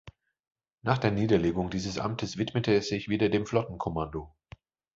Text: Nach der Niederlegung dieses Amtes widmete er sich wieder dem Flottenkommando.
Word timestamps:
Nach 0.81 0.97
der 0.97 1.11
Niederlegung 1.11 1.69
dieses 1.69 1.99
Amtes 1.99 2.39
widmete 2.39 2.71
er 2.71 2.81
sich 2.81 3.07
wieder 3.07 3.29
dem 3.29 3.45
Flottenkommando. 3.45 4.33